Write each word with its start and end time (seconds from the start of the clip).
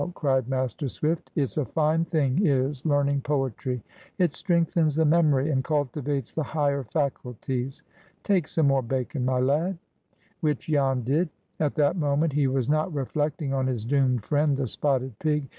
cried 0.15 0.47
Master 0.49 0.89
Swift. 0.89 1.29
"It's 1.35 1.57
a 1.59 1.65
fine 1.65 2.05
thing, 2.05 2.43
is 2.43 2.87
learning 2.87 3.21
poetry. 3.21 3.83
It 4.17 4.33
strengthens 4.33 4.95
the 4.95 5.05
memory, 5.05 5.51
and 5.51 5.63
cultivates 5.63 6.31
the 6.31 6.41
higher 6.41 6.83
faculties. 6.85 7.83
Take 8.23 8.47
some 8.47 8.65
more 8.65 8.81
bacon, 8.81 9.23
my 9.25 9.39
lad." 9.39 9.77
Which 10.39 10.65
Jan 10.65 11.03
did. 11.03 11.29
At 11.59 11.75
that 11.75 11.97
moment 11.97 12.33
he 12.33 12.47
was 12.47 12.67
not 12.67 12.91
reflecting 12.91 13.53
on 13.53 13.67
his 13.67 13.85
doomed 13.85 14.23
friend, 14.25 14.57
the 14.57 14.65
spotted 14.67 15.19
pig. 15.19 15.47